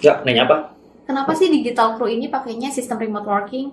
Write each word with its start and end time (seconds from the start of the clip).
Ya, 0.00 0.20
nanya 0.24 0.48
apa? 0.48 0.56
Kenapa 1.04 1.34
sih 1.34 1.50
Digital 1.50 1.98
Crew 1.98 2.08
ini 2.08 2.30
pakainya 2.30 2.70
sistem 2.70 3.02
remote 3.02 3.26
working? 3.26 3.68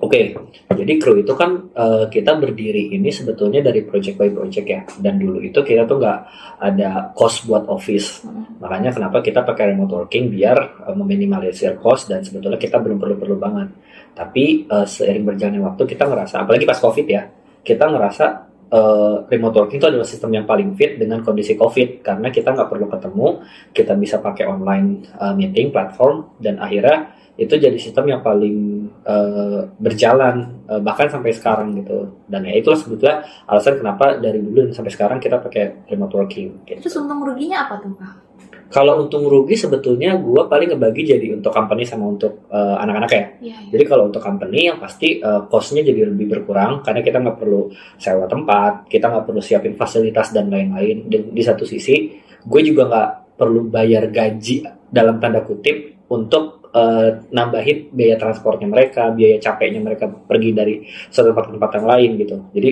Oke, 0.00 0.32
jadi 0.72 0.92
crew 0.96 1.20
itu 1.20 1.36
kan 1.36 1.68
uh, 1.76 2.08
kita 2.08 2.32
berdiri 2.40 2.96
ini 2.96 3.12
sebetulnya 3.12 3.60
dari 3.60 3.84
project 3.84 4.16
by 4.16 4.32
project 4.32 4.66
ya. 4.66 4.80
Dan 4.96 5.20
dulu 5.20 5.44
itu 5.44 5.60
kita 5.60 5.84
tuh 5.84 6.00
nggak 6.00 6.20
ada 6.64 7.12
cost 7.12 7.44
buat 7.44 7.68
office. 7.68 8.24
Hmm. 8.24 8.56
Makanya 8.60 8.96
kenapa 8.96 9.20
kita 9.20 9.44
pakai 9.44 9.76
remote 9.76 9.92
working 9.92 10.32
biar 10.32 10.80
uh, 10.80 10.96
meminimalisir 10.96 11.76
cost 11.76 12.08
dan 12.08 12.24
sebetulnya 12.24 12.56
kita 12.56 12.80
belum 12.80 12.96
perlu-perlu 12.96 13.36
banget. 13.36 13.68
Tapi 14.16 14.64
uh, 14.72 14.88
seiring 14.88 15.28
berjalannya 15.28 15.60
waktu 15.60 15.82
kita 15.84 16.08
ngerasa, 16.08 16.44
apalagi 16.44 16.64
pas 16.64 16.80
covid 16.80 17.06
ya, 17.08 17.28
kita 17.60 17.84
ngerasa 17.84 18.45
uh, 18.72 19.26
remote 19.30 19.54
working 19.54 19.78
itu 19.78 19.88
adalah 19.88 20.06
sistem 20.06 20.34
yang 20.34 20.46
paling 20.48 20.74
fit 20.74 20.98
dengan 20.98 21.22
kondisi 21.22 21.54
covid. 21.54 22.02
Karena 22.02 22.32
kita 22.32 22.54
nggak 22.54 22.68
perlu 22.70 22.86
ketemu, 22.90 23.26
kita 23.70 23.92
bisa 23.98 24.16
pakai 24.18 24.44
online 24.48 25.06
uh, 25.18 25.34
meeting 25.34 25.70
platform 25.70 26.34
dan 26.40 26.58
akhirnya 26.58 27.14
itu 27.36 27.52
jadi 27.52 27.76
sistem 27.76 28.16
yang 28.16 28.24
paling 28.24 28.88
uh, 29.04 29.68
berjalan 29.76 30.56
uh, 30.68 30.80
bahkan 30.80 31.12
sampai 31.12 31.36
sekarang 31.36 31.76
gitu 31.76 32.16
dan 32.32 32.48
ya 32.48 32.56
itulah 32.56 32.80
sebetulnya 32.80 33.28
alasan 33.44 33.76
kenapa 33.76 34.16
dari 34.16 34.40
dulu 34.40 34.72
sampai 34.72 34.92
sekarang 34.92 35.20
kita 35.20 35.40
pakai 35.40 35.88
remote 35.92 36.16
working 36.16 36.64
gitu. 36.64 36.80
Terus 36.80 36.96
untung 36.96 37.20
ruginya 37.20 37.68
apa 37.68 37.76
tuh 37.84 37.92
kak? 37.96 38.26
kalau 38.66 39.06
untung 39.06 39.30
rugi 39.30 39.54
sebetulnya 39.54 40.18
gue 40.18 40.42
paling 40.50 40.74
ngebagi 40.74 41.02
jadi 41.06 41.26
untuk 41.38 41.54
company 41.54 41.86
sama 41.86 42.10
untuk 42.10 42.50
uh, 42.50 42.76
anak-anak 42.82 43.10
ya 43.10 43.16
Iya, 43.16 43.26
iya. 43.62 43.70
jadi 43.70 43.84
kalau 43.86 44.10
untuk 44.10 44.22
company 44.22 44.66
yang 44.66 44.82
pasti 44.82 45.22
uh, 45.22 45.46
cost-nya 45.46 45.86
jadi 45.86 46.10
lebih 46.10 46.26
berkurang 46.26 46.82
karena 46.82 47.00
kita 47.02 47.22
nggak 47.22 47.38
perlu 47.38 47.70
sewa 47.98 48.26
tempat 48.26 48.90
kita 48.90 49.06
nggak 49.06 49.24
perlu 49.30 49.40
siapin 49.42 49.78
fasilitas 49.78 50.34
dan 50.34 50.50
lain-lain 50.50 51.06
dan 51.06 51.30
di 51.30 51.42
satu 51.46 51.62
sisi 51.62 52.18
gue 52.42 52.60
juga 52.66 52.90
nggak 52.90 53.10
perlu 53.36 53.68
bayar 53.68 54.08
gaji 54.08 54.64
dalam 54.88 55.20
tanda 55.20 55.44
kutip 55.44 56.08
untuk 56.08 56.72
uh, 56.72 57.28
nambahin 57.30 57.92
biaya 57.92 58.16
transportnya 58.16 58.68
mereka, 58.68 59.12
biaya 59.12 59.36
capeknya 59.38 59.84
mereka 59.84 60.08
pergi 60.08 60.50
dari 60.56 60.74
satu 61.12 61.30
tempat 61.30 61.44
ke 61.48 61.52
tempat 61.60 61.70
yang 61.76 61.86
lain 61.86 62.10
gitu. 62.16 62.36
Jadi 62.56 62.70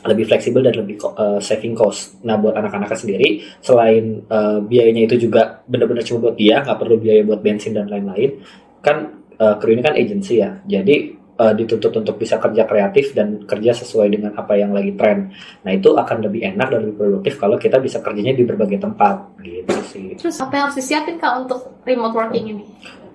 lebih 0.00 0.24
fleksibel 0.30 0.62
dan 0.62 0.74
lebih 0.80 0.96
uh, 1.02 1.42
saving 1.42 1.74
cost. 1.74 2.22
Nah 2.22 2.38
buat 2.38 2.54
anak-anak 2.56 2.94
sendiri 2.94 3.42
selain 3.60 4.22
uh, 4.30 4.62
biayanya 4.62 5.10
itu 5.10 5.28
juga 5.28 5.60
benar-benar 5.66 6.06
cuma 6.06 6.30
buat 6.30 6.36
dia, 6.38 6.62
nggak 6.62 6.78
perlu 6.78 6.96
biaya 6.96 7.22
buat 7.26 7.40
bensin 7.42 7.74
dan 7.74 7.90
lain-lain. 7.90 8.40
Kan 8.80 9.26
uh, 9.36 9.54
kru 9.60 9.76
ini 9.76 9.82
kan 9.84 9.98
agency 9.98 10.40
ya, 10.40 10.62
jadi 10.64 11.19
uh, 11.40 11.52
dituntut 11.56 12.04
untuk 12.04 12.20
bisa 12.20 12.36
kerja 12.36 12.68
kreatif 12.68 13.16
dan 13.16 13.48
kerja 13.48 13.72
sesuai 13.72 14.12
dengan 14.12 14.36
apa 14.36 14.52
yang 14.60 14.76
lagi 14.76 14.92
tren. 14.92 15.32
Nah 15.64 15.72
itu 15.72 15.96
akan 15.96 16.28
lebih 16.28 16.52
enak 16.52 16.68
dan 16.68 16.78
lebih 16.84 16.96
produktif 17.00 17.40
kalau 17.40 17.56
kita 17.56 17.80
bisa 17.80 18.04
kerjanya 18.04 18.36
di 18.36 18.44
berbagai 18.44 18.76
tempat 18.76 19.40
gitu 19.40 19.74
sih. 19.88 20.08
Terus 20.20 20.36
apa 20.44 20.52
yang 20.52 20.64
harus 20.68 20.76
disiapin 20.76 21.16
kak 21.16 21.48
untuk 21.48 21.80
remote 21.88 22.12
working 22.12 22.44
ini? 22.52 22.64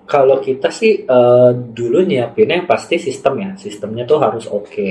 Kalau 0.06 0.42
kita 0.42 0.70
sih 0.70 1.06
eh, 1.06 1.50
dulu 1.54 2.02
nyiapinnya 2.02 2.62
yang 2.62 2.68
pasti 2.70 2.98
sistem 2.98 3.42
ya, 3.42 3.50
sistemnya 3.54 4.02
tuh 4.06 4.18
harus 4.18 4.46
oke. 4.50 4.90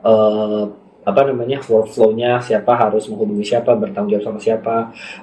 Eh, 0.00 0.64
apa 1.00 1.20
namanya 1.24 1.64
workflow-nya 1.64 2.44
siapa 2.44 2.76
harus 2.76 3.08
menghubungi 3.08 3.40
siapa 3.40 3.72
bertanggung 3.72 4.20
jawab 4.20 4.36
sama 4.36 4.40
siapa 4.40 4.76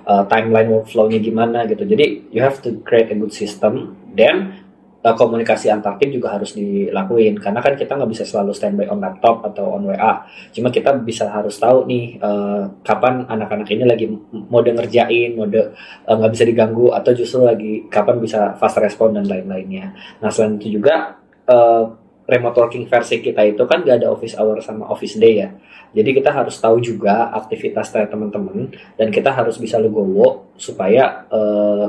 eh, 0.10 0.24
timeline 0.26 0.70
workflow-nya 0.74 1.22
gimana 1.22 1.70
gitu 1.70 1.86
jadi 1.86 2.06
you 2.34 2.42
have 2.42 2.58
to 2.66 2.82
create 2.82 3.14
a 3.14 3.18
good 3.18 3.30
system 3.30 3.94
then 4.18 4.67
eh, 5.04 5.16
komunikasi 5.16 5.70
antar 5.70 5.98
tim 6.02 6.10
juga 6.14 6.34
harus 6.34 6.54
dilakuin 6.58 7.38
karena 7.38 7.60
kan 7.62 7.74
kita 7.78 7.98
nggak 7.98 8.12
bisa 8.12 8.24
selalu 8.26 8.52
standby 8.54 8.88
on 8.90 9.02
laptop 9.02 9.46
atau 9.46 9.78
on 9.78 9.90
WA 9.90 10.26
cuma 10.54 10.70
kita 10.74 10.96
bisa 11.02 11.30
harus 11.30 11.58
tahu 11.58 11.86
nih 11.86 12.18
eh, 12.18 12.64
kapan 12.82 13.26
anak-anak 13.30 13.68
ini 13.70 13.84
lagi 13.86 14.06
mode 14.32 14.72
ngerjain 14.74 15.38
mode 15.38 15.62
eh, 16.06 16.16
nggak 16.16 16.32
bisa 16.34 16.44
diganggu 16.44 16.94
atau 16.94 17.12
justru 17.14 17.46
lagi 17.46 17.86
kapan 17.90 18.18
bisa 18.22 18.54
fast 18.58 18.78
respon 18.82 19.18
dan 19.18 19.26
lain-lainnya. 19.26 19.94
Nah 20.22 20.30
selain 20.30 20.58
itu 20.58 20.80
juga 20.82 21.18
eh, 21.48 21.84
remote 22.28 22.58
working 22.60 22.86
versi 22.92 23.24
kita 23.24 23.40
itu 23.48 23.64
kan 23.64 23.88
gak 23.88 24.04
ada 24.04 24.12
office 24.12 24.36
hour 24.36 24.60
sama 24.60 24.92
office 24.92 25.16
day 25.16 25.48
ya. 25.48 25.50
Jadi 25.96 26.20
kita 26.20 26.36
harus 26.36 26.60
tahu 26.60 26.84
juga 26.84 27.32
aktivitas 27.32 27.96
teman-teman 27.96 28.68
dan 29.00 29.08
kita 29.08 29.32
harus 29.32 29.56
bisa 29.56 29.80
legowo 29.80 30.52
supaya 30.60 31.24
eh, 31.32 31.86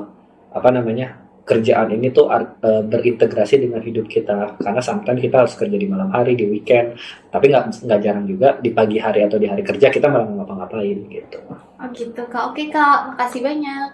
apa 0.54 0.68
namanya 0.70 1.27
kerjaan 1.48 1.88
ini 1.96 2.12
tuh 2.12 2.28
eh, 2.28 2.84
berintegrasi 2.84 3.64
dengan 3.64 3.80
hidup 3.80 4.04
kita 4.04 4.60
karena 4.60 4.84
sometimes 4.84 5.24
kita 5.24 5.36
harus 5.40 5.56
kerja 5.56 5.76
di 5.80 5.88
malam 5.88 6.12
hari 6.12 6.36
di 6.36 6.44
weekend 6.44 7.00
tapi 7.32 7.48
nggak 7.48 7.88
nggak 7.88 8.00
jarang 8.04 8.28
juga 8.28 8.60
di 8.60 8.70
pagi 8.76 9.00
hari 9.00 9.24
atau 9.24 9.40
di 9.40 9.48
hari 9.48 9.64
kerja 9.64 9.88
kita 9.88 10.12
malah 10.12 10.28
ngapa-ngapain 10.28 10.98
gitu. 11.08 11.40
Oh 11.48 11.88
gitu 11.96 12.22
kak. 12.28 12.52
Oke 12.52 12.68
kak, 12.68 13.16
makasih 13.16 13.40
banyak. 13.40 13.88